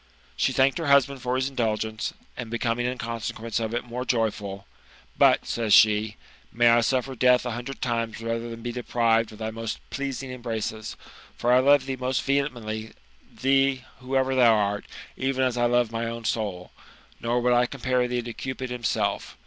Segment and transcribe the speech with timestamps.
[0.35, 4.77] She thanked her husband for his tndulgenee, and becoming in consequence of it more joyful;^
[5.15, 9.31] But," says she, '* may I suffer death a hundred times rather than be depi^Ted
[9.31, 10.97] of thy most pleasing embraces;
[11.37, 12.93] for I love thee most vehemently,
[13.31, 14.85] thee, whoever thou art,
[15.17, 16.71] even as I love my own soul,
[17.19, 19.37] nor would I compare thee to Cupid himself.